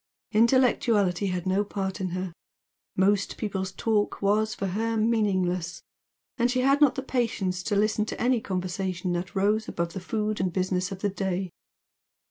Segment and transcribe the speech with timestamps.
[0.31, 2.33] Intellectuality had no part in her;
[2.95, 5.83] most people's talk was for her meaningless,
[6.39, 9.99] and she had not the patience to listen to any conversation that rose above the
[9.99, 11.51] food and business of the day.